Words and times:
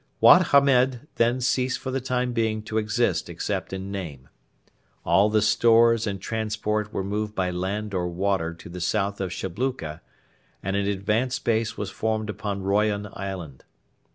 Wad 0.19 0.47
Hamed 0.47 1.07
then 1.17 1.41
ceased 1.41 1.77
for 1.77 1.91
the 1.91 2.01
time 2.01 2.33
being 2.33 2.63
to 2.63 2.79
exist 2.79 3.29
except 3.29 3.71
in 3.71 3.91
name. 3.91 4.29
All 5.05 5.29
the 5.29 5.43
stores 5.43 6.07
and 6.07 6.19
transport 6.19 6.91
were 6.91 7.03
moved 7.03 7.35
by 7.35 7.51
land 7.51 7.93
or 7.93 8.07
water 8.07 8.55
to 8.55 8.67
the 8.67 8.81
south 8.81 9.21
of 9.21 9.31
Shabluka, 9.31 10.01
and 10.63 10.75
an 10.75 10.87
advanced 10.87 11.45
base 11.45 11.77
was 11.77 11.91
formed 11.91 12.31
upon 12.31 12.63
Royan 12.63 13.09
island. 13.13 13.63